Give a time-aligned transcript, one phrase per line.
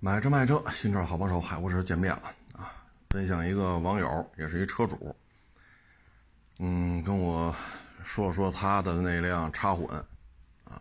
[0.00, 2.70] 买车卖车，新车好帮手，海沃车见面了啊！
[3.10, 5.16] 分享一个网友，也是一车主，
[6.60, 7.52] 嗯，跟我
[8.04, 9.88] 说说他的那辆插混
[10.64, 10.80] 啊，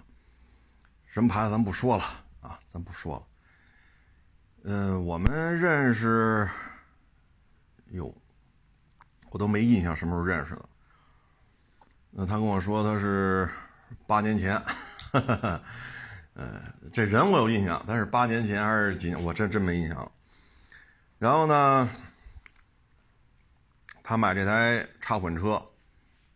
[1.07, 2.03] 什么牌子咱不说了
[2.41, 3.23] 啊，咱不说了。
[4.65, 6.47] 嗯，我们认识，
[7.87, 8.13] 哟，
[9.31, 10.69] 我都没印象什么时候认识的。
[12.11, 13.49] 那他跟我说他是
[14.05, 14.61] 八年前。
[15.11, 15.61] 哈哈。
[16.37, 16.61] 呃，
[16.93, 20.11] 这人我有印象，但是八年前还是几年，我真真没印象。
[21.17, 21.89] 然后呢，
[24.03, 25.59] 他买这台插混车，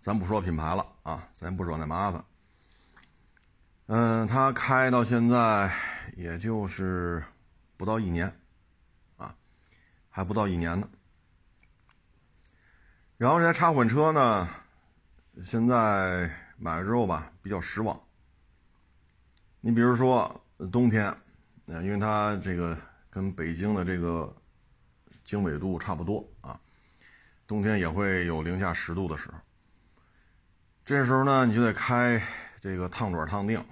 [0.01, 2.25] 咱不说品牌了啊，咱不惹那麻烦。
[3.85, 5.71] 嗯，他开到现在
[6.15, 7.23] 也就是
[7.77, 8.35] 不到一年，
[9.17, 9.35] 啊，
[10.09, 10.89] 还不到一年呢。
[13.17, 14.49] 然后这台插混车呢，
[15.43, 18.01] 现在买了之后吧，比较失望。
[19.63, 21.17] 你比如说冬天，啊，
[21.67, 22.75] 因为它这个
[23.11, 24.35] 跟北京的这个
[25.23, 26.59] 经纬度差不多啊，
[27.45, 29.37] 冬天也会有零下十度的时候。
[30.83, 32.19] 这时候呢，你就得开
[32.59, 33.63] 这个烫转烫定，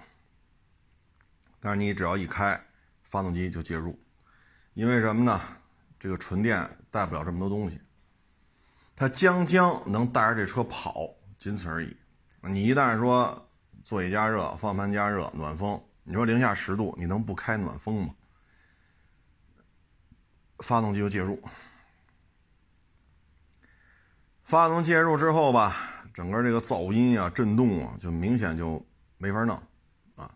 [1.60, 2.64] 但是你只要一开，
[3.02, 4.00] 发动机就介入，
[4.76, 5.42] 因为什么呢？
[6.00, 7.82] 这个纯电带不了这么多东西，
[8.95, 11.98] 它将将能带着这车跑，仅此而已。
[12.44, 13.48] 你一旦说。
[13.84, 15.82] 座椅加热，方向盘加热，暖风。
[16.04, 18.16] 你说零下十度，你能不开暖风吗？
[20.60, 21.42] 发动机就介入，
[24.44, 25.76] 发动介入之后吧，
[26.14, 28.86] 整个这个噪音啊、震动啊，就明显就
[29.18, 29.56] 没法弄
[30.16, 30.30] 啊。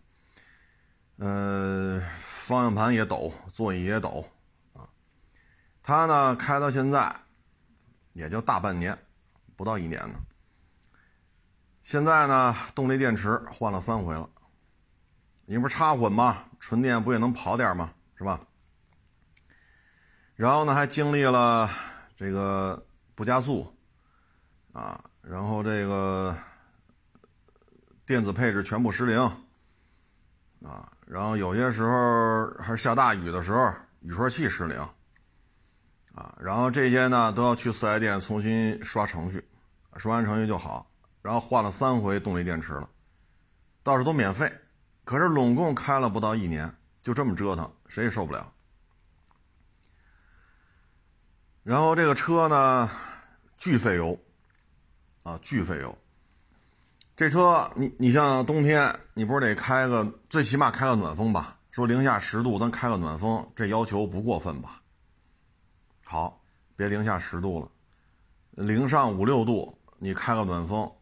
[1.16, 4.24] 呃，方向盘也抖，座椅也抖
[4.72, 4.88] 啊。
[5.82, 7.14] 它呢，开到现在
[8.14, 8.96] 也就大半年，
[9.56, 10.14] 不到一年呢。
[11.84, 14.28] 现在呢，动力电池换了三回了。
[15.44, 16.42] 你不是插混吗？
[16.58, 17.92] 纯电不也能跑点吗？
[18.16, 18.40] 是吧？
[20.34, 21.68] 然后呢，还经历了
[22.16, 23.70] 这个不加速
[24.72, 26.34] 啊，然后这个
[28.06, 29.20] 电子配置全部失灵
[30.64, 33.70] 啊，然后有些时候还是下大雨的时候，
[34.00, 34.78] 雨刷器失灵
[36.14, 39.46] 啊，然后这些呢都要去四 S 店重新刷程序，
[39.98, 40.90] 刷完程序就好。
[41.24, 42.86] 然后换了三回动力电池了，
[43.82, 44.52] 倒是都免费，
[45.06, 46.70] 可是拢共开了不到一年，
[47.02, 48.52] 就这么折腾，谁也受不了。
[51.62, 52.90] 然后这个车呢，
[53.56, 54.20] 巨费油，
[55.22, 55.96] 啊，巨费油。
[57.16, 61.56] 这车你你像冬天，你不是得开个最起码开个暖风吧？
[61.70, 64.82] 说零下十度，咱开个暖风，这要求不过分吧？
[66.04, 66.44] 好，
[66.76, 67.70] 别零下十度了，
[68.50, 70.92] 零上五六度，你开个暖风。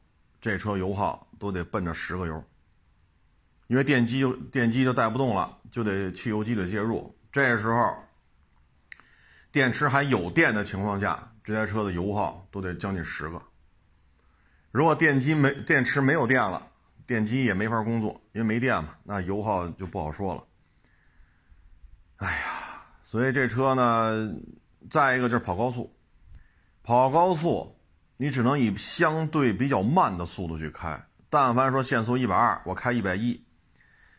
[0.42, 2.44] 这车油耗都得奔着十个油，
[3.68, 7.16] 因为电机就电机就带不动了，就得汽油机的介入。
[7.30, 7.94] 这时候，
[9.52, 13.40] 电池还有电的情况下，这台车的油耗都得将近十个。
[14.72, 16.66] 如果电机没电池没有电了，
[17.06, 20.44] 电机也没法工作，因为没电嘛，那油耗就不好说了。
[22.16, 24.34] 哎呀，所以这车呢，
[24.90, 25.94] 再一个就是跑高速，
[26.82, 27.78] 跑高速。
[28.22, 31.04] 你只能以相对比较慢的速度去开。
[31.28, 33.44] 但凡说限速一百二，我开一百一；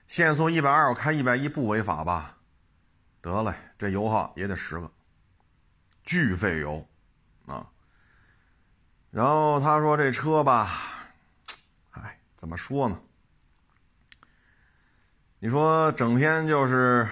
[0.07, 2.35] 限速一百二，我开一百一，不违法吧？
[3.21, 4.91] 得嘞，这油耗也得十个，
[6.03, 6.85] 巨费油
[7.45, 7.65] 啊。
[9.09, 10.69] 然后他说这车吧，
[11.91, 12.99] 哎，怎么说呢？
[15.39, 17.07] 你说整天就是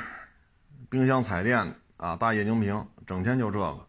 [0.90, 3.88] 冰箱彩电啊，大液晶屏，整天就这个。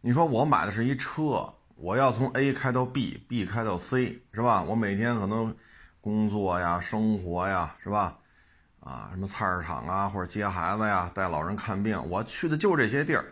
[0.00, 1.54] 你说我买的是一车。
[1.80, 4.62] 我要从 A 开到 B，B 开到 C，是吧？
[4.62, 5.54] 我每天可能
[6.00, 8.18] 工作呀、生活呀，是吧？
[8.80, 13.24] 啊，什么菜市场啊，或者接孩子呀、带老人看病，我去的就这些地儿。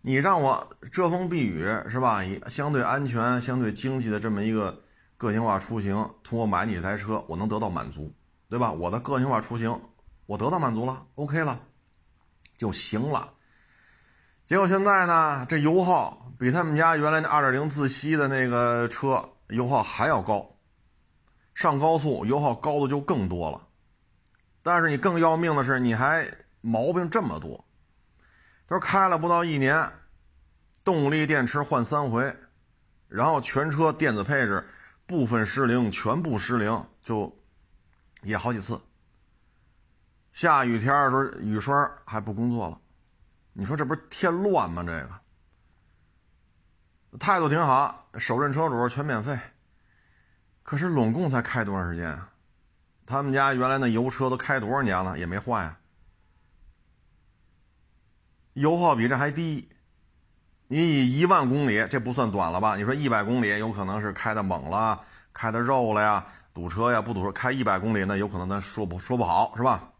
[0.00, 2.22] 你让我遮风避雨，是吧？
[2.48, 4.82] 相对安全、相对经济的这么一个
[5.16, 8.12] 个性化出行，通过买你这台车，我能得到满足，
[8.48, 8.72] 对吧？
[8.72, 9.80] 我的个性化出行，
[10.26, 11.60] 我得到满足了，OK 了，
[12.56, 13.32] 就行了。
[14.52, 20.46] 结果现在呢，这油耗比他们家原来那二点零自吸的那个车油耗还要高，
[21.54, 23.66] 上高速油耗高的就更多了。
[24.62, 27.64] 但是你更要命的是，你还毛病这么多。
[28.68, 29.90] 他说开了不到一年，
[30.84, 32.36] 动力电池换三回，
[33.08, 34.62] 然后全车电子配置
[35.06, 37.34] 部分失灵，全部失灵，就
[38.20, 38.78] 也好几次。
[40.30, 42.78] 下雨天的时候，雨刷还不工作了。
[43.54, 44.82] 你说这不是添乱吗？
[44.82, 45.08] 这个
[47.18, 49.38] 态度挺好，首任车主全免费。
[50.62, 52.30] 可是拢共才开多长时间啊？
[53.04, 55.78] 他们家原来那油车都开多少年了，也没坏啊。
[58.54, 59.68] 油耗比这还低。
[60.68, 62.76] 你以一万公里，这不算短了吧？
[62.76, 67.32] 你说一百公里，有可能是开的猛了，开的肉了呀，堵车呀，不堵车。
[67.32, 69.90] 开一百公里，那有可能咱说不说不好，是吧？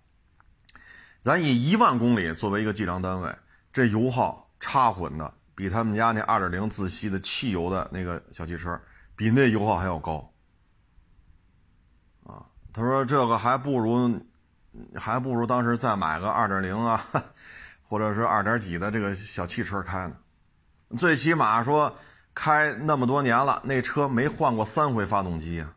[1.22, 3.36] 咱以一万公里作为一个计量单位，
[3.72, 8.78] 这油耗插混的比他们家那二点零自吸的汽油的那个小汽车，
[9.16, 10.32] 比那油耗还要高。
[12.24, 14.20] 啊，他说这个还不如，
[14.94, 17.02] 还不如当时再买个二点零啊，
[17.82, 20.16] 或者是二点几的这个小汽车开呢。
[20.96, 21.96] 最起码说
[22.34, 25.74] 开那么多年了，那车没换过三回发动机呀，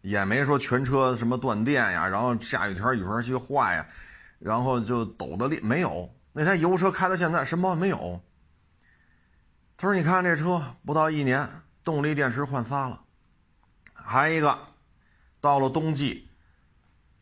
[0.00, 3.86] 也没说全车什么断电呀，然后下雨天雨刷器坏呀，
[4.38, 6.10] 然后就抖的力没有。
[6.36, 8.20] 那台油车开到现在什么毛病没有。
[9.76, 11.48] 他说：“你看这车不到一年，
[11.84, 13.02] 动力电池换仨了，
[13.92, 14.58] 还一个
[15.40, 16.28] 到了冬季，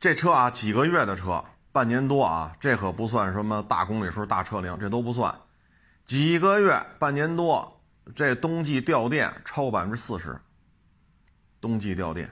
[0.00, 5.38] 这车啊几个月的车，半年多啊，这可不算什么大公里数、大车龄，这都不算。”
[6.04, 7.80] 几个月、半年多，
[8.14, 10.40] 这冬季掉电超过百分之四十。
[11.60, 12.28] 冬季掉电，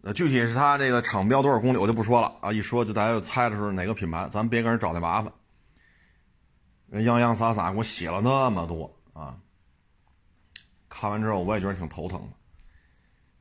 [0.00, 2.52] 那具体是他这个厂标多少公里，我就不说了啊！
[2.52, 5.32] 一说就大家就猜的是哪个品牌，咱别跟人找那麻烦。
[6.88, 9.36] 人洋洋洒洒给我写了那么多啊，
[10.88, 12.28] 看完之后我也觉得挺头疼的。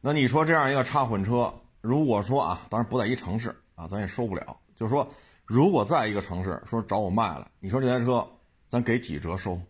[0.01, 5.07] 那你说这样一个插混车，如果说啊，当然不在一城市啊，咱也收不了，就是说。
[5.49, 8.27] 如果在一个城市说找我卖了，你说这台车
[8.67, 9.61] 咱给几折收？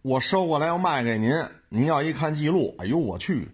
[0.00, 1.34] 我收过来要卖给您，
[1.68, 3.48] 您要一看记录，哎呦我去，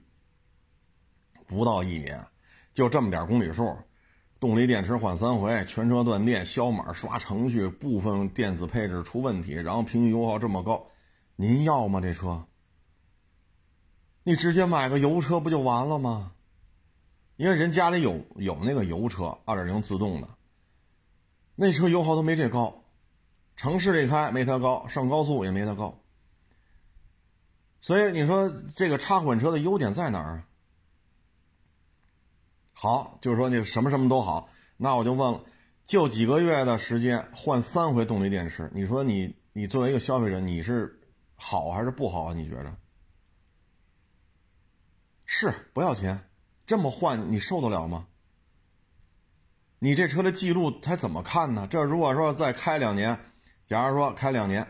[1.49, 2.25] 不到一年，
[2.75, 3.77] 就这么点公里数，
[4.39, 10.87] 动力电池换三回，全车断电，消码刷程序，部分电子配置出问题，然后平均油耗这么高，
[11.35, 12.01] 您要吗？
[12.01, 12.45] 这车？
[14.23, 16.33] 你直接买个油车不就完了吗？
[17.37, 20.29] 因为人家里有有那个油车，二点零自动的，
[21.55, 22.85] 那车油耗都没这高，
[23.57, 25.99] 城市里开没它高，上高速也没它高。
[27.81, 30.45] 所以你说这个插混车的优点在哪儿？
[32.81, 35.45] 好，就是说你什么什么都好，那我就问了，
[35.83, 41.01] 就几个月的时间换三回动力电池，你说你你作为一个消费者，你是
[41.35, 42.35] 好还是不好啊？
[42.35, 42.73] 你觉着？
[45.27, 46.21] 是不要钱。
[46.67, 48.07] 这么换你受得了吗？
[49.81, 51.67] 你这车的记录他怎么看呢？
[51.69, 53.19] 这如果说再开两年，
[53.67, 54.65] 假如说开两年，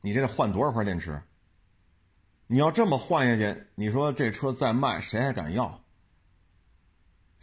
[0.00, 1.22] 你这得换多少块电池？
[2.46, 5.83] 你要这么换下去，你说这车再卖谁还敢要？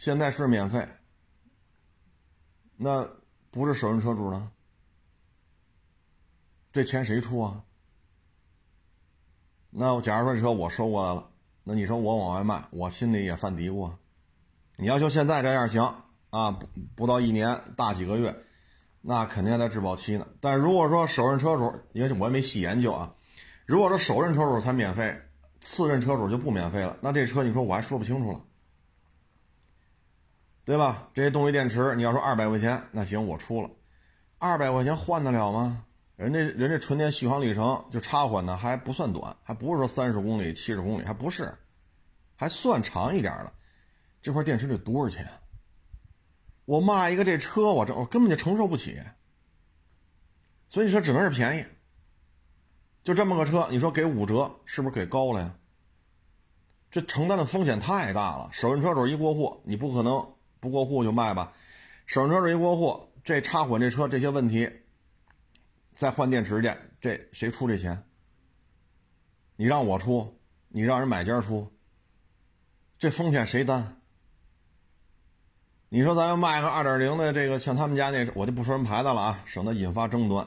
[0.02, 0.84] 现在是免费，
[2.76, 3.08] 那
[3.52, 4.50] 不是首任车主呢？
[6.72, 7.62] 这钱谁出啊？
[9.70, 11.30] 那假如说这车我收过来了。
[11.62, 13.96] 那你说我往外卖，我心里也犯嘀咕啊。
[14.78, 15.94] 你要就现在这样行
[16.30, 16.66] 啊，不
[16.96, 18.34] 不到一年，大几个月，
[19.02, 20.26] 那肯定在质保期呢。
[20.40, 23.14] 但如果说首任车主，因为我也没细研究啊，
[23.66, 25.16] 如果说首任车主才免费，
[25.60, 28.44] 次任车主就不免费了，那这车你说我还说不清楚了，
[30.72, 31.10] 对吧？
[31.12, 33.68] 这些动力电池，你要说二百块钱，那行我出了，
[34.38, 35.84] 二百块钱换得了吗？
[36.16, 41.54] 人家人家纯电续航里程就插混的还不算短，还不是说三十公里、七十公里，还不是，
[42.36, 43.52] 还算长一点的。
[44.22, 45.28] 这块电池得多少钱？
[46.64, 48.98] 我卖一个这车，我这我根本就承受不起。
[50.70, 51.66] 所以你说只能是便宜。
[53.02, 55.54] 就这么个车，你说给五折，是不是给高了呀？
[56.90, 58.48] 这承担的风险太大了。
[58.52, 61.52] 首任车主一过户，你不可能不过户就卖吧？
[62.06, 64.70] 首任车主一过户，这插混这车这些问题。
[65.92, 68.04] 再换电池去，这谁出这钱？
[69.56, 70.38] 你让我出，
[70.68, 71.72] 你让人买家出，
[72.96, 73.96] 这风险谁担？
[75.88, 80.46] 你说咱要卖个二点零的这个，像他们家那，我就不说什么牌子了啊，省得引发争端。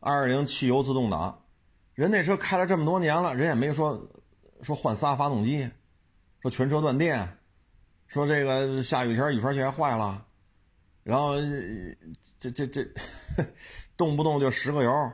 [0.00, 1.44] 二点零汽油自动挡，
[1.92, 4.08] 人那车开了这么多年了，人也没说
[4.62, 5.68] 说换仨发动机，
[6.40, 7.36] 说全车断电，
[8.10, 10.26] 说这个下雨天雨刷器还坏了，
[11.02, 11.36] 然后
[12.38, 12.86] 这这这。
[13.96, 15.12] 动不动就十个油，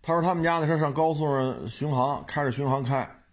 [0.00, 3.24] 他说他们家的车上高速上巡航，开着巡航开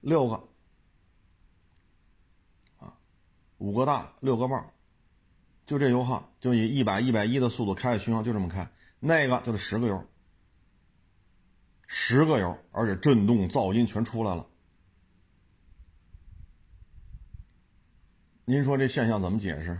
[0.00, 0.34] 六个
[2.80, 2.98] 啊，
[3.58, 4.72] 五个大六个帽，
[5.64, 10.04] 就这油耗，就以一百一百一的速度开着巡航，就这么开，那个就得十个油，
[11.86, 14.44] 十个油，而且震动噪音全出来了。
[18.50, 19.78] 您说这现象怎么解释？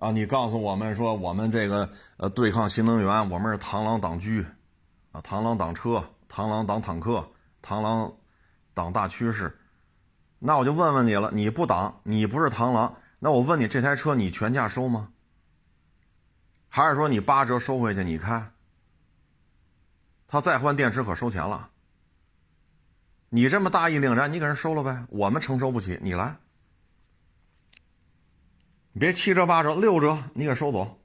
[0.00, 4.44] 啊，你告诉我们说，我们这个呃对抗新能源，我们是螳螂挡车，
[5.12, 7.30] 啊，螳螂挡车，螳螂挡坦克，
[7.62, 8.12] 螳螂
[8.74, 9.56] 挡大趋势。
[10.40, 15.10] 那我就问问你了，你不挡，你不是螳螂，那我问你，这台车你全价收吗？
[16.68, 18.50] 还是说你八折收回去你开？
[20.26, 21.70] 他再换电池可收钱了。
[23.28, 25.06] 你这么大义凛然，你给人收了呗？
[25.10, 26.36] 我们承受不起，你来。
[28.98, 30.98] 别七折八折，六折你给收走。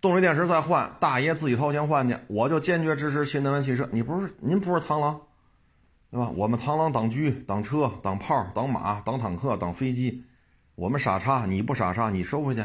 [0.00, 3.88] 动力电池再换，大爷自己掏钱换去，我就坚决支持新能源汽车。
[3.92, 5.20] 你不是您不是螳螂，
[6.10, 6.28] 对吧？
[6.30, 10.24] 我们螳螂挡车、挡车、挡炮、挡马、挡坦克、挡飞机，
[10.74, 12.64] 我们傻叉，你不傻叉，你收回去。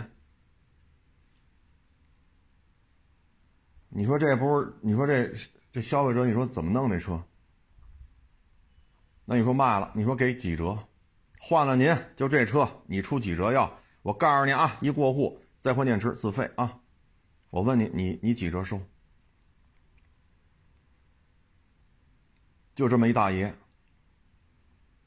[3.90, 4.74] 你说这不是？
[4.82, 5.32] 你说这
[5.72, 7.24] 这消费者，你说怎么弄这车？
[9.26, 10.78] 那你说卖了，你说给几折？
[11.40, 13.80] 换了您就这车，你出几折要？
[14.02, 16.80] 我告诉你啊，一过户再换电池自费啊！
[17.50, 18.82] 我问你，你你几折收？
[22.76, 23.54] 就这么一大爷。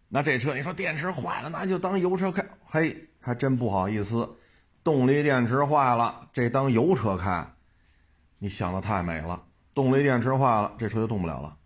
[0.08, 2.44] 那这车你说电池坏了，那就当油车开。
[2.64, 4.28] 嘿，还真不好意思，
[4.82, 7.54] 动力电池坏了，这当油车开。
[8.38, 11.56] 你想的太美了，动力电池坏了，这车就动不了了。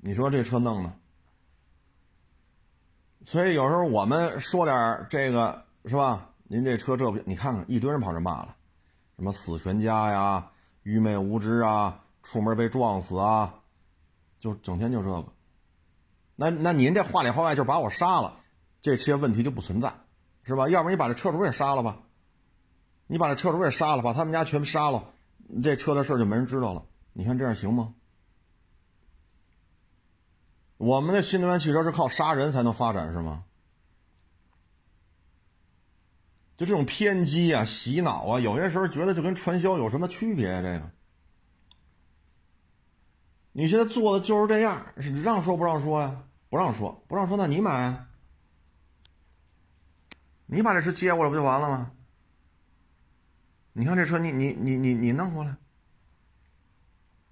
[0.00, 0.98] 你说这车弄的，
[3.26, 6.30] 所以有时候我们说点这个是吧？
[6.44, 8.54] 您这车这不，你看看一堆人跑这骂了，
[9.16, 10.48] 什么死全家呀、
[10.84, 13.52] 愚昧无知啊、出门被撞死啊，
[14.38, 15.24] 就整天就这个。
[16.36, 18.32] 那那您这话里话外就把我杀了，
[18.80, 19.92] 这些问题就不存在，
[20.44, 20.68] 是吧？
[20.68, 21.98] 要不然你把这车主也杀了吧？
[23.08, 25.02] 你把这车主也杀了，把他们家全杀了，
[25.64, 26.84] 这车的事就没人知道了。
[27.12, 27.92] 你看这样行吗？
[30.76, 33.44] 我们的新能源汽车是靠杀人才能发展是吗？
[36.56, 40.46] 就这种偏激啊、洗脑啊，有些时候觉得就跟传销有什么区别？
[40.62, 40.90] 这个，
[43.52, 46.24] 你现在做的就是这样，是让说不让说呀？
[46.48, 48.08] 不让说，不让说，那你买啊，
[50.46, 51.92] 你把这车接过来不就完了吗？
[53.74, 55.56] 你看这车，你你你你你弄过来。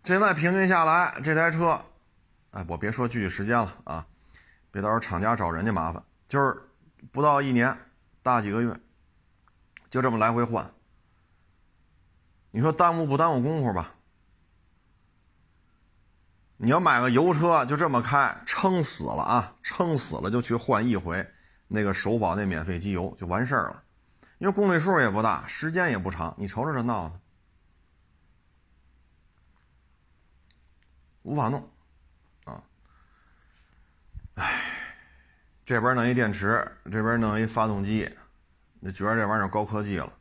[0.03, 1.83] 现在平均下来，这台车，
[2.55, 4.07] 哎，我别说具体时间了啊，
[4.71, 6.01] 别到时候厂家找人家麻烦。
[6.29, 6.57] 就是
[7.11, 7.77] 不到一年，
[8.23, 8.81] 大几个月，
[9.91, 10.73] 就这么来回换。
[12.53, 13.97] 你说耽误不耽误功夫吧？
[16.57, 21.29] 你要买个油车，就这么开，撑死了啊，撑死了就去换一回
[21.67, 23.83] 那个首保那免费机油就完事儿了。
[24.39, 27.21] 因为公里数也不大，时间也不长，你瞅瞅这闹的，
[31.23, 31.69] 无法弄，
[34.35, 34.61] 唉，
[35.65, 38.11] 这边弄一电池，这边弄一发动机，
[38.81, 40.13] 你觉得这玩意儿高科技了？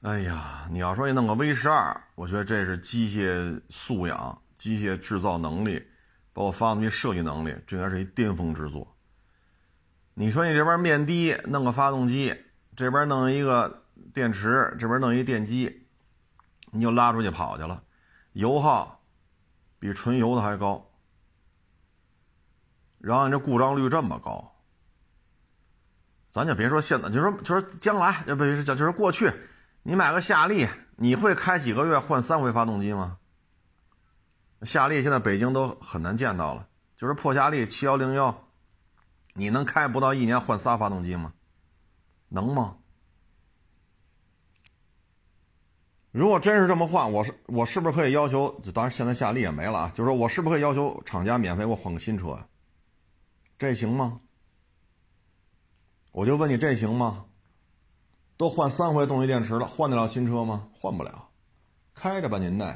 [0.00, 5.82] 哎呀，你要说你弄个 V 十二，我觉得这是机械素养、机械制造能力，
[6.32, 8.96] 包括发动机设计能力，这应该是一巅峰之作。
[10.12, 12.34] 你说你这边面低，弄个发动机，
[12.76, 15.86] 这边弄一个电池，这边弄一电机，
[16.70, 17.82] 你就拉出去跑去了，
[18.32, 19.03] 油耗
[19.84, 20.90] 比纯油的还高，
[22.96, 24.54] 然后你这故障率这么高，
[26.30, 29.30] 咱就别说现在，就说就说将来，就不是讲就是过去，
[29.82, 33.18] 你买个夏利，你会开几个月换三回发动机吗？
[34.62, 38.48] 夏利现在北京都很难见到了，就是破夏利七幺零幺。
[39.34, 41.34] 你能开不到一年换仨发动机吗？
[42.30, 42.78] 能吗？
[46.14, 48.48] 如果真是这么换，我是我是不是可以要求？
[48.72, 52.38] 当然现在夏利也没了啊，就是说我是不是可以要求厂家免费给我换个新车？
[53.58, 54.20] 这行吗？
[56.12, 57.24] 我就问你，这行吗？
[58.36, 60.68] 都换三回动力电池了，换得了新车吗？
[60.72, 61.30] 换不了，
[61.94, 62.72] 开着吧您得。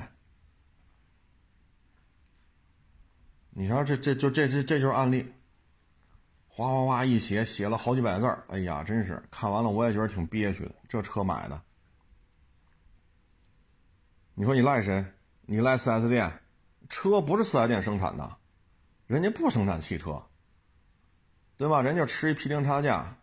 [3.50, 5.32] 你瞧这这就这这这就是案例。
[6.48, 8.42] 哗哗哗一写，写了好几百字儿。
[8.48, 10.74] 哎呀，真是看完了我也觉得挺憋屈的。
[10.88, 11.62] 这车买的，
[14.38, 15.04] 你说你赖谁？
[15.46, 16.32] 你赖 4S 店？
[16.88, 18.36] 车不是 4S 店生产的，
[19.08, 20.22] 人家不生产汽车，
[21.56, 21.82] 对吧？
[21.82, 23.16] 人家吃一批零差价。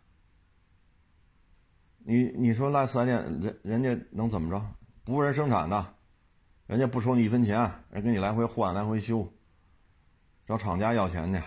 [1.99, 4.61] 你你说赖 4S 店，人人家能怎么着？
[5.05, 5.95] 不是人生产的，
[6.67, 7.59] 人家不收你一分钱，
[7.91, 9.25] 人给你来回换来回修，
[10.45, 11.41] 找厂家要钱去。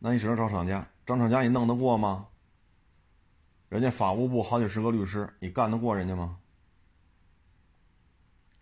[0.00, 2.26] 那你只能找厂家，找厂家你弄得过吗？
[3.68, 6.40] 人家法务部好几十个律师，你干得过人家吗？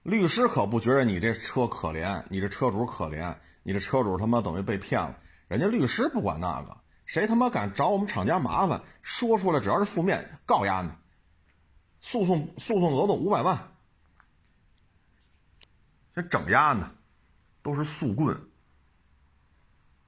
[0.02, 5.18] 律师可不觉得你这车可怜，你这车主可怜，你这车主他妈等于被骗了。
[5.48, 10.96] 人家律师不管那个，谁他妈敢找我们厂家麻烦，说出来只要是负面，告丫呢，
[12.00, 13.72] 诉讼诉讼额度五百万，
[16.12, 16.90] 这整丫呢，
[17.62, 18.36] 都是速棍。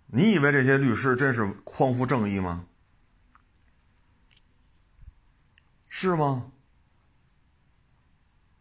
[0.06, 2.66] 你以为这些律师真是匡扶正义吗？
[5.88, 6.50] 是吗？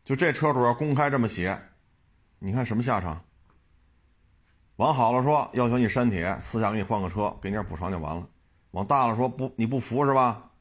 [0.03, 1.57] 就这车主要公开这么写，
[2.39, 3.24] 你看什么下场？
[4.75, 8.22] 往好了说，要求你删帖，私下给你换个车，给你点补偿就完了；
[8.72, 10.51] 往大了说，不你不服是吧？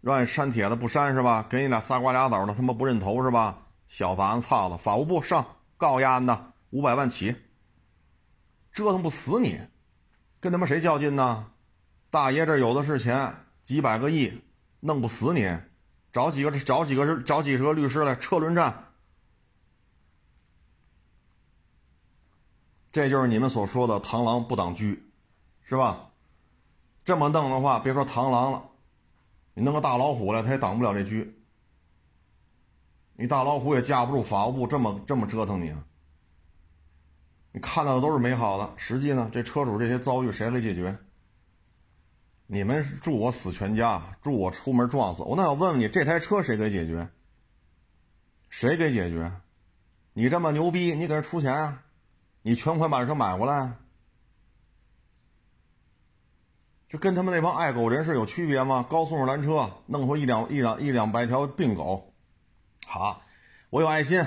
[0.00, 1.44] 让你删帖子不删是吧？
[1.48, 3.58] 给你俩仨瓜俩枣的，他妈不认头是吧？
[3.88, 5.44] 小杂子操子，法务部上
[5.76, 7.34] 告丫的五百万起，
[8.72, 9.58] 折腾不死你，
[10.38, 11.46] 跟他妈谁较劲呢？
[12.08, 14.42] 大爷这有的是钱，几百个亿，
[14.78, 15.50] 弄不死你。
[16.12, 18.91] 找几个找几个找几十个律师来车轮战，
[22.92, 24.84] 这就是你们所说的螳螂不挡车，
[25.64, 26.10] 是吧？
[27.04, 28.62] 这么弄的话，别说螳螂了，
[29.54, 31.26] 你弄个大老虎来，他也挡不了这车。
[33.14, 35.84] 你大老虎也架不住法务部这么这么折腾你啊！
[37.52, 40.96] 你看到的都是美好的，实际呢，这车主这些遭遇谁来解决？
[42.46, 45.34] 你们祝我死全家，祝我出门撞死我。
[45.36, 47.08] 那我问问你，这台车谁给解决？
[48.48, 49.32] 谁给解决？
[50.12, 51.82] 你这么牛逼，你给人出钱啊？
[52.42, 53.74] 你全款把这车买过来？
[56.88, 58.86] 这跟他们那帮爱狗人士有区别吗？
[58.86, 62.12] 高速上拦车，弄出一两一两一两百条病狗，
[62.86, 63.22] 好，
[63.70, 64.22] 我有爱心，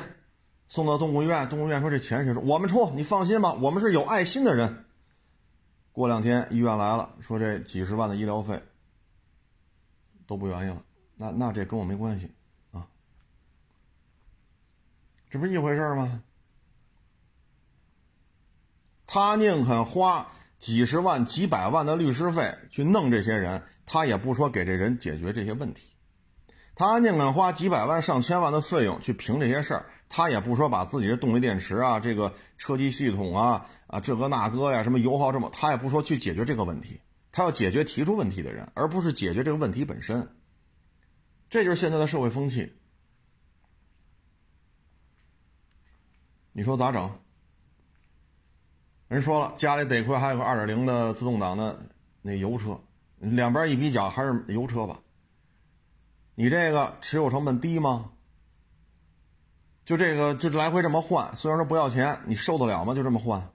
[0.68, 1.48] 送到动物医院。
[1.48, 2.42] 动物医院说这钱谁出？
[2.42, 4.86] 我们出，你放心吧，我们是有爱心的人。
[5.92, 8.60] 过两天医院来了，说这几十万的医疗费
[10.26, 10.84] 都不愿意了，
[11.18, 12.32] 那那这跟我没关系
[12.72, 12.88] 啊，
[15.30, 16.24] 这不是一回事吗？
[19.08, 25.92] 他宁肯花几十万、几百万的律师费去弄这些人，他也不说给这人解决这些问题。
[26.74, 37.00] 他宁肯花几百万、上千万的费用去评这些事儿，他也不说把自己的动力电池啊、这个车机系统啊、啊这个那个呀、什么油耗这么，他也不说去解决这个问题。
[37.32, 40.36] 他要解决提出问题的人，而不是解决这个问题本身。
[41.50, 42.74] 这就是现在的社会风气。
[46.52, 47.10] 你说咋整？
[49.08, 51.80] 人说了，家里得亏还有个二点零的自动挡的
[52.22, 52.80] 那油车，
[53.20, 55.00] 两边一比较还是油车吧。
[56.34, 58.12] 你这个持有成本低吗？
[59.86, 62.96] 就这个就来回这么换，虽然说不要钱，你受得了吗？
[62.96, 63.48] 就这么换，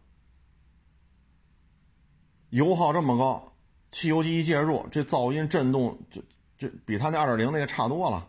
[2.50, 3.52] 油耗这么高，
[3.90, 6.22] 汽油机一介入，这噪音震动，这
[6.56, 8.28] 这比他那二点零那个差多了。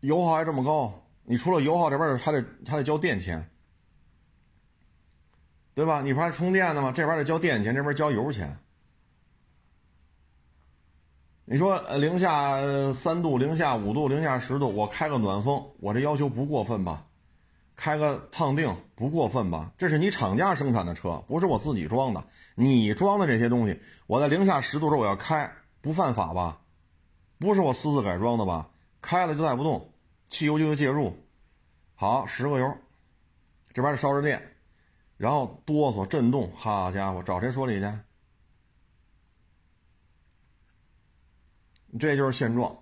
[0.00, 3.50] 油耗还这么高，你除了油耗这边还得还得交电钱，
[5.74, 6.00] 对吧？
[6.02, 6.92] 你不还充电的吗？
[6.92, 8.56] 这边得交电钱，这边交油钱。
[11.44, 12.60] 你说呃零下
[12.92, 17.04] 三度、零下五度、零下十度，我开个暖风，我这要求不过分吧？
[17.76, 19.72] 开个烫定不过分吧？
[19.76, 22.24] 这是你厂家生产的车，不是我自己装的。
[22.54, 26.60] 你装的这些东西，我在零下十度时候我要开，不犯法吧？
[27.38, 28.70] 不是我私自改装的吧？
[29.02, 29.90] 开了就带不动，
[30.28, 31.18] 汽油就会介入。
[31.96, 32.74] 好，十个油，
[33.72, 34.53] 这边是烧着电，
[35.16, 37.98] 然后哆嗦震动，好家伙，找谁说理去？
[41.96, 42.76] 这就是现状，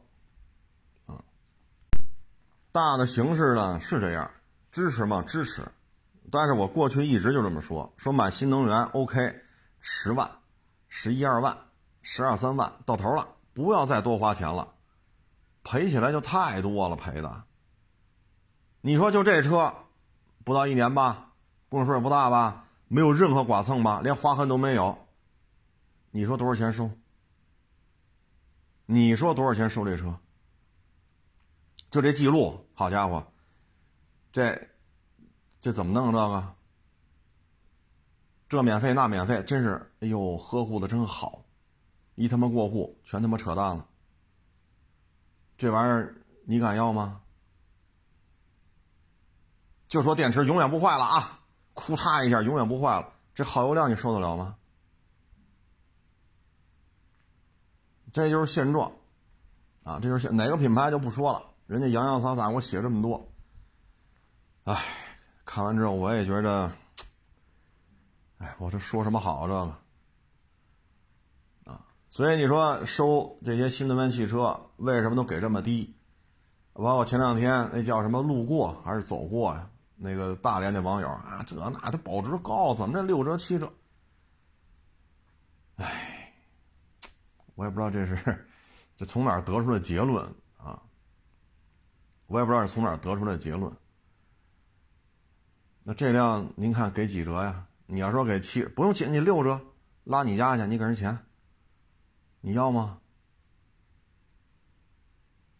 [1.04, 1.22] 啊，
[2.72, 4.30] 大的形势呢是这样，
[4.70, 5.22] 支持吗？
[5.26, 5.70] 支持，
[6.30, 9.42] 但是我过去一直就这么说，说买新能源 OK，
[9.80, 10.30] 十万、
[10.88, 11.56] 十一二万、
[12.00, 14.72] 十二三万到头了，不要再多花钱了，
[15.62, 17.44] 赔起来就太多了，赔的。
[18.80, 19.74] 你说就这车，
[20.42, 21.31] 不到一年吧，
[21.72, 25.06] 公里数也不大吧，没有任何剐蹭吧，连划痕都没有，
[26.10, 26.90] 你说多少钱收？
[28.84, 30.14] 你说多少钱收这车？
[31.90, 33.26] 就这记录，好家伙，
[34.30, 34.68] 这
[35.62, 36.54] 这怎么弄这个？
[38.50, 41.42] 这免费那免费，真是哎呦，呵护的真好，
[42.16, 43.86] 一他妈过户全他妈扯淡了。
[45.56, 47.22] 这玩意儿你敢要吗？
[49.88, 51.40] 就说电池永远不坏了啊，
[51.74, 54.56] 库嚓一下永远不坏了，这耗油量你受得了吗？
[58.12, 58.92] 这就是现状，
[59.84, 63.26] 啊，这就是哪个品牌就不说了，人家洋洋洒洒给我写这么多，
[64.64, 64.84] 哎，
[65.46, 66.70] 看完之后我也觉着，
[68.36, 69.74] 哎，我这说什么好这个，
[71.72, 75.96] 啊，所以你说收这些新能源汽车为什么都给这么低？
[76.74, 79.70] 包括前两天那叫什么路过还是走过呀？
[80.04, 83.72] 那个大连的网友啊，这那他保值高，怎么这六折七折？
[85.76, 86.08] 哎。
[87.54, 88.46] 我也不知道这是
[88.96, 90.24] 这从哪得出的结论
[90.56, 90.82] 啊！
[92.26, 93.70] 我也不知道是从哪得出的结论。
[95.82, 97.66] 那这辆您看给几折呀？
[97.84, 99.60] 你要说给七不用七，你六折
[100.04, 101.16] 拉你家去，你给人钱，
[102.40, 102.98] 你要吗？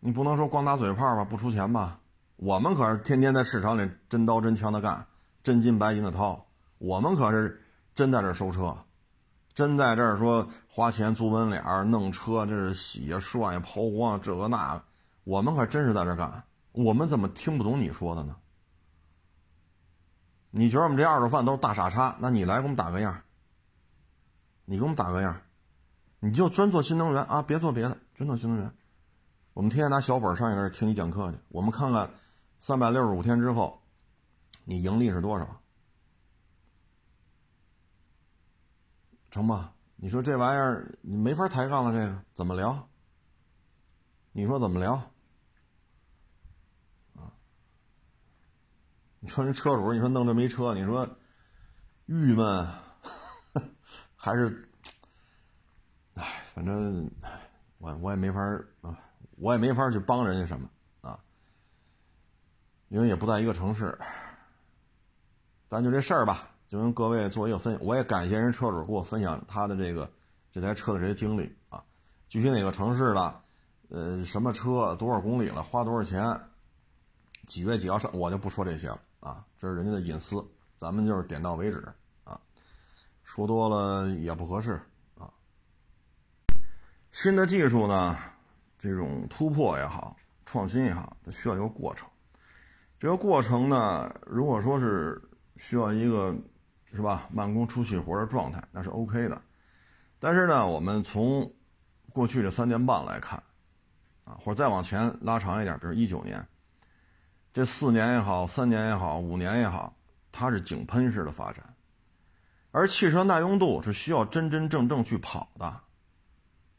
[0.00, 2.00] 你不能说光打嘴炮吧，不出钱吧？
[2.42, 5.07] 我们可是天天在市场里真刀真枪的干，
[5.44, 6.44] 真金白银的掏。
[6.78, 7.62] 我们可是
[7.94, 8.76] 真在这收车，
[9.55, 14.83] 真在这儿说花钱租门脸儿弄车，这是洗呀、涮呀、抛光这个那个。
[15.22, 16.42] 我们可真是在这干。
[16.72, 18.35] 我们怎么听不懂你说的呢？
[20.50, 22.16] 你觉得我们这二手贩都是大傻叉？
[22.18, 23.22] 那你来给我们打个样，
[24.64, 25.40] 你给我们打个样，
[26.18, 28.72] 你就专做新能源啊，别做别的，专做新能源。
[29.55, 32.11] 我们天天拿小本上你那儿听你讲课去，我们看看
[32.62, 33.83] 三百六十五天之后，
[34.62, 35.61] 你盈利是多少？
[39.33, 39.75] 成吧？
[39.96, 42.88] 你说这玩意儿你没法抬杠了，这个怎么聊？
[44.31, 44.94] 你说怎么聊？
[47.16, 47.35] 啊？
[49.18, 51.09] 你说人车主，你说弄这么一车，你说
[52.07, 52.68] 郁闷
[54.14, 54.70] 还是？
[56.14, 57.11] 哎，反正
[57.79, 58.40] 我我也没法
[58.83, 58.96] 啊。
[59.38, 60.70] 我也没法去帮人家什么，
[62.92, 63.98] 因为也不在一个城市。
[65.70, 67.83] 咱就这事儿吧，就跟各位做一个分享。
[67.83, 70.12] 我也感谢人车主给我分享他的这个
[70.50, 71.83] 这台车的这些经历啊，
[72.28, 73.40] 具体哪个城市的，
[73.88, 76.38] 呃，什么车，多少公里了，花多少钱，
[77.46, 81.88] 几月几号上，我就不说这些了啊，这是人家的隐私，咱们就是点到为止
[82.24, 82.38] 啊，
[83.24, 84.78] 说多了也不合适
[85.16, 85.33] 啊。
[87.11, 88.18] 新的技术呢？
[88.78, 92.07] 这种突破也好，创新也好，它需要一个过程。
[93.03, 95.21] 这个过程呢，如果说是
[95.57, 96.33] 需要一个，
[96.93, 99.43] 是吧，慢工出细活的状态，那是 OK 的。
[100.21, 101.53] 但是呢，我们从
[102.12, 103.43] 过去这三年半来看，
[104.23, 106.47] 啊，或者再往前拉长一点，比如一九年，
[107.53, 109.97] 这四年也好，三年也好，五年也好，
[110.31, 111.75] 它是井喷式的发展，
[112.71, 115.81] 而汽车耐用度是需要真真正正去跑的。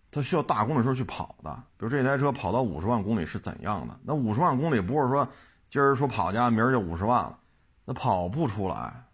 [0.10, 4.00] 它需要大公里数去跑的，比如这台车跑到五十万公里是怎样的？
[4.06, 5.28] 那五十万公里不是说
[5.74, 7.40] 今儿说跑家，明儿就五十万了，
[7.84, 9.08] 那跑不出来。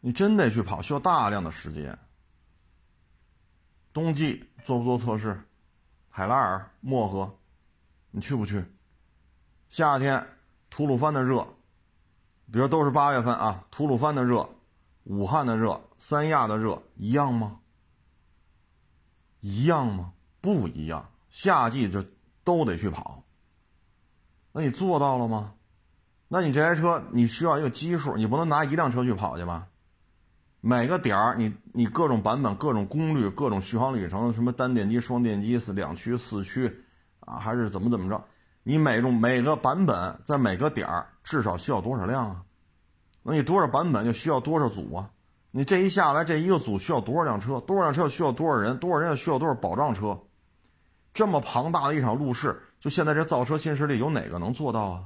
[0.00, 1.98] 你真得去跑，需要大量的时间。
[3.92, 5.38] 冬季做不做测试？
[6.08, 7.38] 海拉尔、漠河，
[8.10, 8.64] 你去不去？
[9.68, 10.26] 夏天
[10.70, 11.46] 吐鲁番的热，
[12.50, 14.48] 比如都是八月份啊，吐鲁番的热、
[15.04, 17.60] 武汉的热、三亚的热一样吗？
[19.40, 20.14] 一样吗？
[20.40, 21.06] 不一样。
[21.28, 22.02] 夏季就
[22.42, 23.22] 都得去跑。
[24.52, 25.52] 那你做到了吗？
[26.28, 29.66] 那你这台车你需要一个基数，你不能拿一辆车去跑去吧？
[30.60, 36.84] 每个点儿你你各种版本、各种功率、各种续航里程，什么单电机、双电机、四两驱、四驱，
[37.20, 38.22] 啊，还是怎么怎么着？
[38.62, 42.42] 你每种每个版本在每个点儿至少需要多少辆啊？
[43.22, 45.10] 那你多少版本就需要多少组啊？
[45.50, 47.58] 你这一下来，这一个组需要多少辆车？
[47.60, 48.78] 多少辆车需要多少人？
[48.78, 50.20] 多少人又需要多少保障车？
[51.12, 55.04] 这么庞大的一场路试，就现在这造车新势力有哪个能做到啊？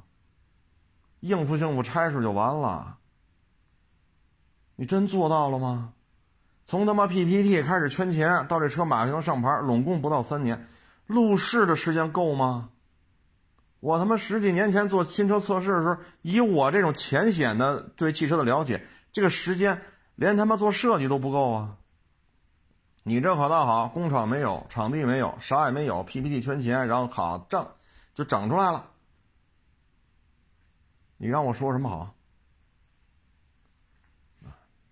[1.21, 2.99] 应付应付差事就完了。
[4.77, 5.93] 你真做到了吗？
[6.65, 10.67] 从他妈 PPT 开始圈钱，到这车马上能上牌，拢共不到三年，
[11.07, 12.71] 路试的时间够吗？
[13.81, 19.83] 我他妈十几年前做新车测试的时候，以我这种浅显的对汽车的了解，这个时间。
[20.17, 21.77] 连他妈做设计都不够啊！
[23.07, 27.69] 你这可倒好，工厂没有，场地没有，啥也没有，PPT 圈钱，然后好整，
[28.15, 28.91] 就整出来了。
[31.19, 32.15] 你让我说什么好？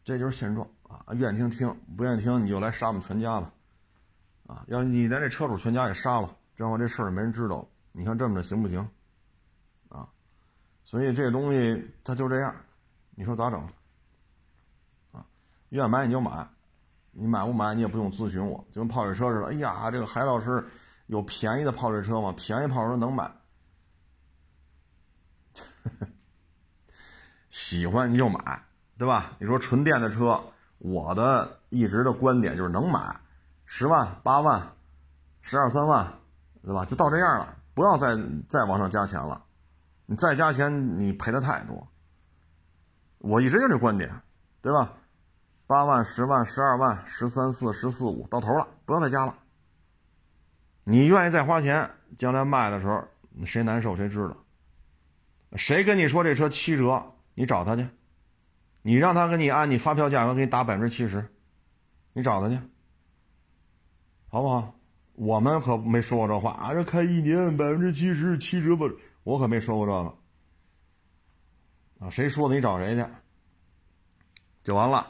[0.05, 1.01] 这就是现状啊！
[1.15, 3.53] 愿意听听，不愿意听你就来杀我们全家吧！
[4.47, 7.67] 啊，要你连这车主全家给杀了，这样这事儿没人知道。
[7.93, 8.87] 你看这么着行不行？
[9.89, 10.07] 啊，
[10.85, 12.55] 所以这东西它就这样，
[13.13, 13.59] 你说咋整？
[15.13, 15.25] 啊
[15.71, 16.47] 愿买你就买，
[17.13, 19.47] 你买不买你也不用咨询我，就跟泡水车似的。
[19.47, 20.65] 哎呀，这个海老师
[21.07, 22.35] 有便宜的泡水车吗？
[22.37, 23.31] 便宜泡水车能买，
[27.51, 28.65] 喜欢你就买，
[28.97, 29.37] 对吧？
[29.39, 30.43] 你说纯电的车，
[30.79, 33.21] 我的一直的观点就是能买，
[33.67, 34.73] 十万、八万、
[35.43, 36.19] 十二三万，
[36.63, 36.85] 对吧？
[36.87, 38.17] 就到这样了，不要再
[38.49, 39.45] 再往上加钱了，
[40.07, 41.87] 你再加钱你赔的太多。
[43.19, 44.11] 我一直就这观点，
[44.63, 44.95] 对吧？
[45.73, 49.35] 八万、十万、十二万、十三四、十四五，到头了，不要再加了。
[50.85, 53.03] 你愿意再花钱，将来卖的时候，
[53.47, 54.37] 谁难受谁知道。
[55.57, 57.89] 谁跟你说这车七折，你找他去，
[58.83, 61.27] 你让他给你按你发票价格给你打百分之七十，
[62.13, 62.61] 你找他去，
[64.29, 64.75] 好不好？
[65.15, 66.75] 我们可没说过这话啊！
[66.75, 68.91] 这开一年百分之七十七折不？
[69.23, 70.15] 我可没说过这个
[72.05, 72.11] 啊！
[72.11, 72.55] 谁说的？
[72.55, 73.07] 你找谁去？
[74.63, 75.07] 就完了。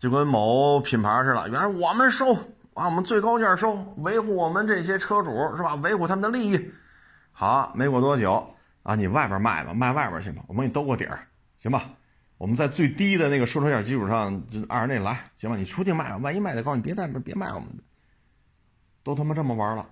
[0.00, 2.32] 就跟某品牌似的，原来我们收
[2.72, 5.74] 啊，我们最高价收，维护我们这些车主是吧？
[5.74, 6.72] 维护他们的利益。
[7.32, 11.84] 好，没过多久啊，你外边卖吧，卖外边去吧，我们给你兜个底儿，行吧？
[12.38, 15.56] 我们在最低的那个收车价基础上，就按着那来，行吧？
[15.56, 17.68] 你出去卖吧，万一卖的高，你别在别卖我们，
[19.04, 19.86] 都他妈这么玩了。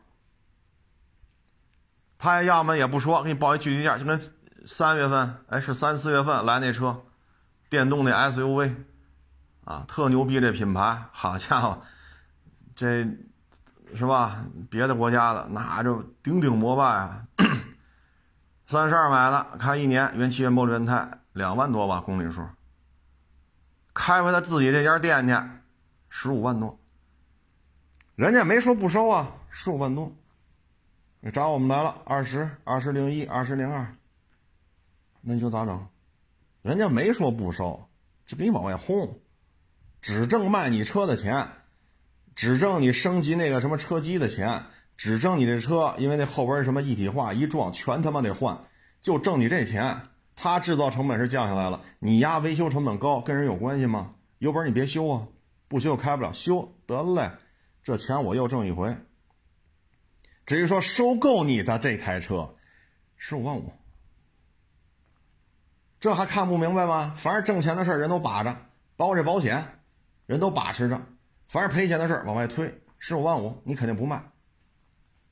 [2.16, 4.18] 他要么也不说，给你报一具体价，就跟
[4.64, 7.03] 三月份，哎，是三四月份来那车，
[7.68, 8.75] 电动那 SUV。
[9.68, 10.40] 啊，特牛逼！
[10.40, 11.83] 这品牌，好家伙，
[12.74, 13.07] 这
[13.94, 14.42] 是吧？
[14.70, 17.26] 别的国家的那就顶顶膜拜啊！
[18.66, 22.48] 三十二买的，开一年，原漆原玻璃原胎，两万多吧公里数。
[23.92, 25.35] 开回他自己这家店去，
[26.09, 26.81] 十五万多。
[28.14, 30.11] 人家没说不收啊，十五万多。
[31.20, 33.87] 你找我们来了，二十二十零一，二十零二，
[35.20, 35.87] 那你说咋整？
[36.62, 37.87] 人家没说不收，
[38.24, 39.20] 就给你往外轰。
[40.09, 41.47] 只挣卖你车的钱，
[42.35, 44.64] 只挣你升级那个什么车机的钱，
[44.97, 48.59] 只挣你这车，因为那后边什么一体化一撞，全他妈得换，
[49.03, 50.01] 就挣你这钱。
[50.35, 54.14] 他制造成本是降下来了，你压维修成本高，跟人有关系吗？
[54.38, 55.29] 有本事你别修啊，
[55.68, 57.31] 不修开不了，修得嘞，
[57.83, 58.97] 这钱我又挣一回。
[60.47, 62.55] 至于说收购你的这台车，
[63.18, 63.71] 十五万五，
[66.01, 67.14] 这还看不明白吗？
[67.14, 68.57] 凡是挣钱的事人都把着，
[68.97, 69.75] 包括这保险。
[70.29, 71.01] 人都把持着，
[71.49, 74.23] 凡是赔钱的事往外推，十五万五，你肯定不卖。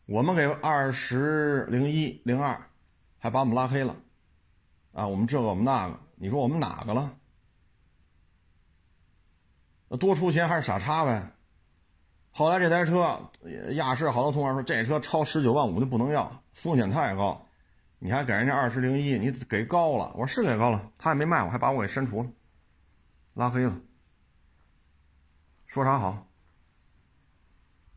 [0.06, 2.58] 我们给二十零一零二，
[3.18, 3.94] 还把我们拉黑了，
[4.94, 7.14] 啊，我们这个我们那个，你说我们哪个了？
[9.88, 11.30] 那多出钱还是傻叉呗？
[12.30, 13.20] 后来这台车，
[13.72, 17.46] 亚市好多同行说这车超十九万五就不能要，风险太高。
[17.98, 20.10] 你还给人家二十零一，你给高了。
[20.14, 22.30] 我说是给高了，他也没卖我，还把我给删除了，
[23.34, 23.78] 拉黑了。
[25.76, 26.26] 说啥好？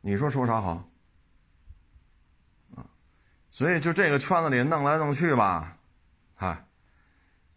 [0.02, 0.86] 你说说啥好？
[2.76, 2.84] 啊，
[3.52, 5.78] 所以就这个圈子里弄来弄去吧，
[6.36, 6.66] 嗨，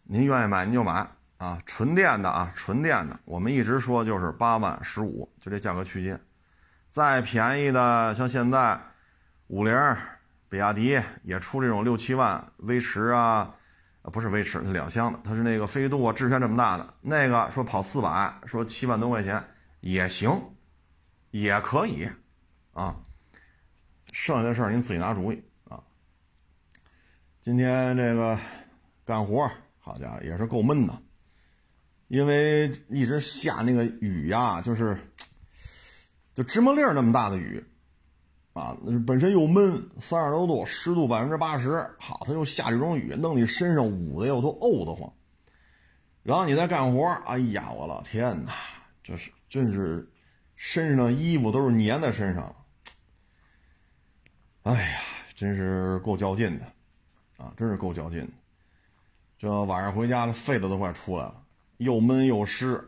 [0.03, 1.05] 您愿意买您就买
[1.39, 6.17] 啊，纯电的啊，纯电的，我们一直说就是八万十五，就这价格区间。
[6.89, 8.79] 再便宜的，像现在
[9.47, 9.75] 五菱、
[10.47, 13.53] 比亚迪也出这种六七万，威驰啊，
[14.03, 19.45] 不是威驰，是两厢的，它是那个飞度啊，致炫这么大的那个，说跑四百，说七万多块钱。
[19.83, 20.55] 也行，
[21.31, 22.07] 也可以，
[22.71, 22.95] 啊，
[24.13, 25.83] 剩下的事儿您自己拿主意啊。
[27.41, 28.39] 今天这个
[29.03, 30.97] 干活，好家伙，也是够闷的，
[32.07, 34.97] 因为一直下那个雨呀，就是
[36.33, 37.61] 就芝麻粒儿那么大的雨，
[38.53, 45.11] 啊，本身又闷，三十多度，湿度百分之八十，好，它又下这种雨，弄你身上捂的又都怄得慌。
[46.21, 48.53] 然后你再干活，哎呀，我老天哪，
[49.03, 49.29] 这是。
[49.53, 50.09] 真是
[50.55, 52.65] 身上衣服都是粘在身上，
[54.63, 54.99] 哎呀，
[55.35, 56.65] 真是够较劲的，
[57.37, 58.33] 啊，真是够较劲的。
[59.37, 61.45] 这晚上回家，了，肺子都快出来了，
[61.77, 62.83] 又闷又湿，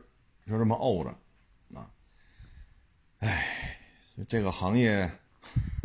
[0.47, 1.87] 就这么沤着，啊，
[3.19, 3.77] 哎，
[4.27, 5.07] 这个行业，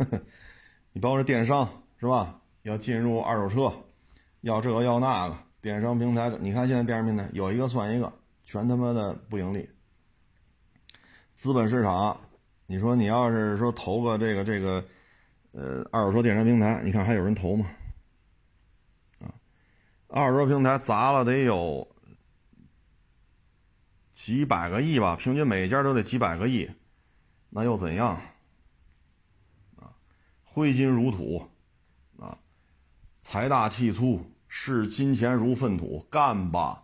[0.93, 2.41] 你包括电商是吧？
[2.63, 3.71] 要进入二手车，
[4.39, 8.11] 要这个要那个，电商平台，你看现在电商平台有一个算一个，
[8.43, 9.69] 全他妈的不盈利。
[11.41, 12.21] 资本市场，
[12.67, 14.85] 你说你要是说投个这个这个，
[15.53, 17.65] 呃，二手车电商平台，你看还有人投吗？
[19.21, 19.33] 啊，
[20.07, 21.95] 二手车平台砸了得有
[24.13, 26.69] 几百个亿吧，平均每家都得几百个亿，
[27.49, 28.21] 那又怎样？
[29.77, 29.97] 啊，
[30.43, 31.49] 挥金如土，
[32.19, 32.37] 啊，
[33.23, 36.83] 财大气粗，视金钱如粪土，干吧！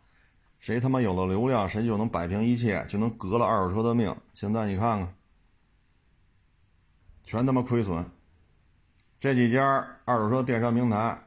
[0.60, 4.16] 谁他妈有了流量，谁就能摆平一切，就能革了二手车的命。
[4.34, 5.16] 现在你看看，
[7.24, 8.06] 全他妈亏损。
[9.20, 11.20] 这几家二手车电商平台，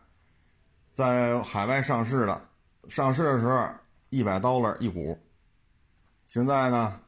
[0.92, 2.48] 在海外上市的，
[2.88, 3.68] 上市的时候
[4.10, 5.18] 一百刀了一股，
[6.26, 7.00] 现在呢，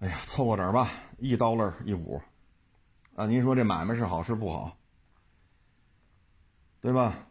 [0.00, 2.20] 哎呀，凑合点吧，一刀了一股。
[3.14, 4.76] 啊，您说这买卖是好是不好？
[6.80, 7.27] 对吧？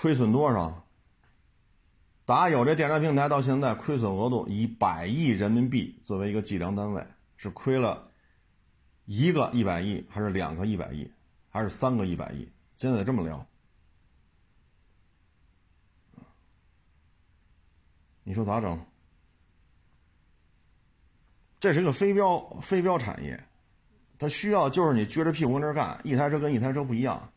[0.00, 0.86] 亏损多少？
[2.24, 7.04] 打有这电商平台到现在，亏损额度以百亿人民币作为一个计量单位，
[7.36, 8.08] 是亏了
[9.06, 11.10] 一个一百亿，还是两个一百亿，
[11.48, 12.48] 还是三个一百亿？
[12.76, 13.44] 现在这么聊，
[18.22, 18.80] 你说咋整？
[21.58, 23.42] 这是一个非标非标产业，
[24.16, 27.32] 它需要就是你撅着屁股跟这干，一台车跟一台车不一样。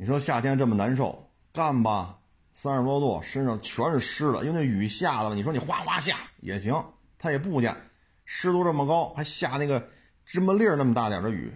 [0.00, 2.20] 你说夏天这么难受，干吧，
[2.52, 6.72] 三十多度，身上全是湿的，因为那雨下的，你说你哗哗下也行，
[7.18, 7.76] 它也不下，
[8.24, 9.88] 湿度这么高，还下那个
[10.24, 11.52] 芝麻粒儿那么大点的雨，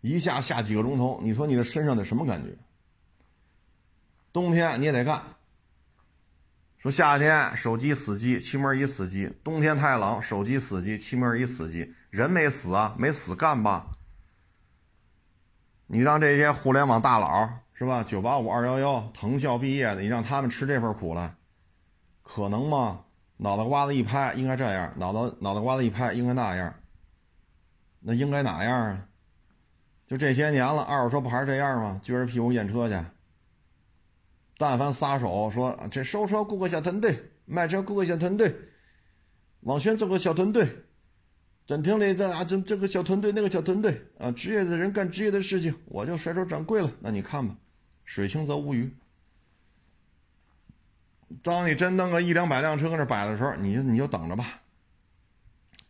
[0.00, 2.50] 一下下几个钟头，你说你这身上得什么感觉？
[4.32, 5.22] 冬天你也得干。
[6.78, 11.94] 说夏天手机死机，气门一死机；冬天太冷，手机死机，气门一死机。
[12.10, 13.86] 人没死啊，没死干吧？
[15.94, 18.02] 你让这些互联网大佬是吧？
[18.02, 21.36] 九八五、二幺幺、藤校毕业的，你让他们吃这份苦了，
[22.24, 23.04] 可能吗？
[23.36, 26.74] 脑袋瓜子一拍，应该这样；脑袋脑袋瓜子一拍，应该那样。
[28.00, 29.06] 那应该哪样啊？
[30.08, 32.00] 就这些年了，二手车不还是这样吗？
[32.02, 32.96] 撅着屁股验车去。
[34.58, 38.52] 但凡撒手说这收车雇个小团队，卖车雇个小团队，
[39.60, 40.66] 网宣做个小团队，
[41.66, 46.92] 展厅里的啊这这个小团队那个小团队啊，职业的人干职业的事情，我就甩手掌柜了。
[47.00, 47.56] 那你看吧，
[48.04, 48.94] 水清则无鱼。
[51.42, 54.60] 当你真弄个一两百辆车搁那摆的时候，你就你就等着吧，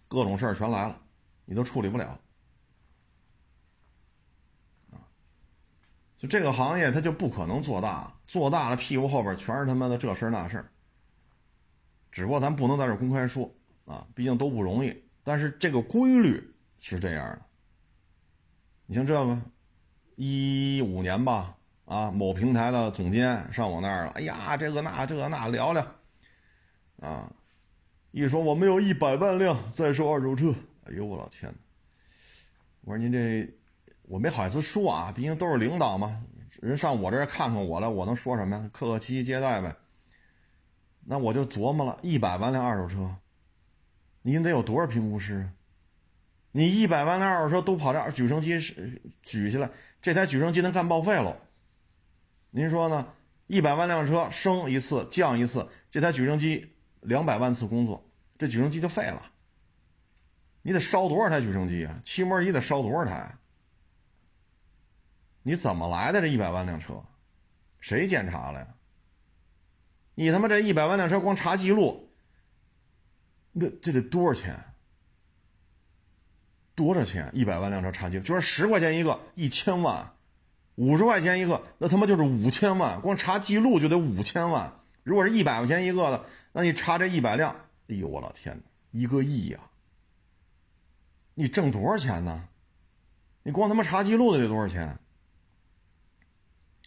[0.08, 1.00] 各种事儿全来了，
[1.44, 2.18] 你都处理不了。
[6.16, 10.70] 就这个行业，它就不可能做大，做大了屁股后边全是他妈的这事儿那事儿。
[12.10, 13.52] 只不过咱不能在这公开说
[13.84, 15.03] 啊，毕竟都不容易。
[15.24, 17.42] 但是这个规律是这样的。
[18.86, 19.40] 你像这个，
[20.14, 21.56] 一五年吧，
[21.86, 25.84] 啊，某平台的总监上我那儿了，哎呀，这个那这个那聊聊，
[27.00, 27.32] 啊，
[28.12, 31.52] 一说我们有一百万辆在售二手车，哎呦我老天，
[32.82, 33.52] 我说您这。
[34.06, 36.22] 我没好意思说啊，毕竟都是领导嘛，
[36.60, 38.70] 人上我这儿看看我来，我能说什么呀？
[38.70, 39.74] 客客气气接待呗。
[41.06, 43.16] 那我就琢磨了，一百万辆二手车，
[44.26, 45.50] 您得有多少评估师？
[46.52, 48.58] 你一百万辆二手车都跑这举升机
[49.22, 51.36] 举起来，这台举升机能干报废了。
[52.50, 53.06] 您说呢？
[53.46, 59.30] 一百万辆车升一次降一次，这台举升机两百万次工作，这举升机就废了。
[60.62, 62.00] 你得烧多少台举升机啊？
[62.02, 63.36] 漆膜仪得烧多少台？
[65.42, 67.04] 你怎么来的这一百万辆车？
[67.78, 68.68] 谁检查了呀？
[70.14, 72.03] 你他妈这一百万辆车光查记录，
[73.54, 74.62] 那这得多少钱？
[76.74, 77.30] 多少钱？
[77.32, 80.12] 一百万辆车查记录，就是十块钱一个，一千万；
[80.74, 84.80] 五十块钱一个，那他妈就是五千万，光查记录就得五千万。
[85.04, 87.54] 如果是一百块钱一个的，那你查这一百辆，
[87.88, 89.60] 哎呦我老天哪，一个亿呀！
[91.34, 92.48] 你挣多少钱呢？
[93.44, 94.98] 你光他妈查记录的得多少钱？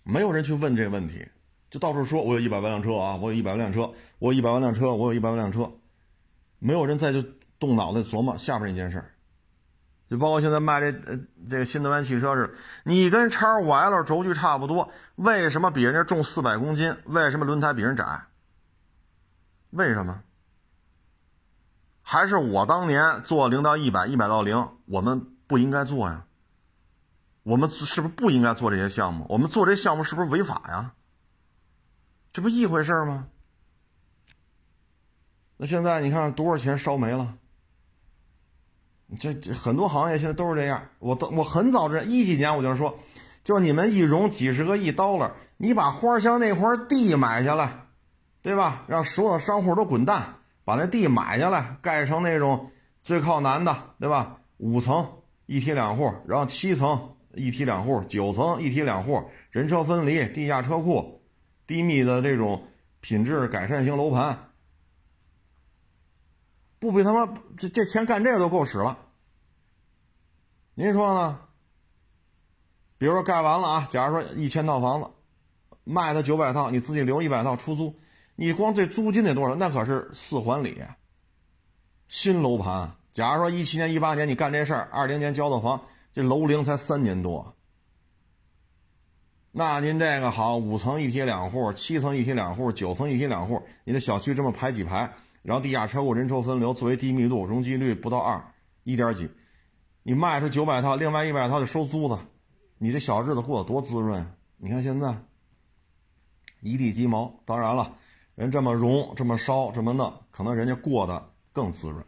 [0.03, 1.25] 没有人去问这个问题，
[1.69, 5.71] 就到处说：“我有一百万辆车啊，我有一百万辆车，我有一百万辆车，我有一百万辆车。”
[6.59, 9.03] 没有人再去动脑袋琢磨下边那件事
[10.09, 16.95] 就包括现在卖这呃这个新能源汽车是，你跟叉五 L 轴距差不多，为什么比人家重四百公斤？
[17.05, 18.21] 为什么轮胎比人窄？
[19.71, 20.23] 为什么？
[22.01, 26.23] 还是我当年做零到一百，一百到零，我们不应该做呀？
[27.43, 29.25] 我们是不是不应该做这些项目？
[29.27, 30.93] 我们做这项目是不是违法呀？
[32.31, 33.27] 这不一回事吗？
[35.57, 37.35] 那现在你看多少钱烧没了？
[39.19, 40.81] 这这很多行业现在都是这样。
[40.99, 42.97] 我都我很早之前一几年我就说，
[43.43, 47.87] 就你们一融几十个亿刀了，你把花乡那块地买下来，
[48.41, 48.85] 对吧？
[48.87, 52.71] 让所有商户都滚蛋，把那地买下来，盖成那种
[53.03, 54.37] 最靠南的，对吧？
[54.57, 55.07] 五层
[55.45, 57.13] 一梯两户，然后七层。
[57.33, 61.21] 一梯两户，九层一梯两户，人车分离，地下车库，
[61.67, 62.63] 低密的这种
[62.99, 64.46] 品质改善型楼盘，
[66.79, 68.97] 不比他妈这这钱干这个都够使了。
[70.75, 71.39] 您说呢？
[72.97, 75.09] 比如说盖完了啊，假如说一千套房子，
[75.83, 77.95] 卖他九百套，你自己留一百套出租，
[78.35, 79.55] 你光这租金得多少？
[79.55, 80.81] 那可是四环里
[82.07, 82.91] 新楼盘。
[83.11, 85.81] 假如说一七年、一八年你干这事儿，二零年交的房。
[86.13, 87.53] 这楼龄才三年多，
[89.51, 95.13] 那您这个好，五层一梯两户，七层一梯两户，九层一梯两户，你这小区这么排几排，
[95.47, 99.29] 然后地下车库、人车分流，作为低密度，容积率不到二，一点几，
[100.03, 102.19] 你卖出九百套，另外一百套就收租子，
[102.77, 104.29] 你这小日子过得多滋润？
[104.57, 105.23] 你看现在
[106.59, 107.95] 一地鸡毛，当然了，
[108.35, 112.05] 人这么融、这么烧、这么弄，可能人家过得更滋润。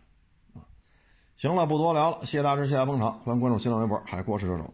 [1.37, 4.73] 行了，不多聊了，谢谢大师，谢谢捧场，欢迎关注新浪微博“海阔试车手”。